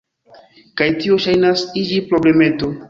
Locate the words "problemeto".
2.13-2.77